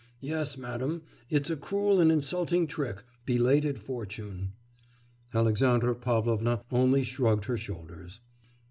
Yes, 0.21 0.57
madam, 0.57 1.03
it's 1.29 1.51
a 1.51 1.55
cruel 1.55 1.99
and 1.99 2.11
insulting 2.11 2.65
trick 2.65 3.03
belated 3.23 3.77
fortune.' 3.77 4.53
Alexandra 5.31 5.93
Pavlovna 5.93 6.63
only 6.71 7.03
shrugged 7.03 7.45
her 7.45 7.55
shoulders. 7.55 8.19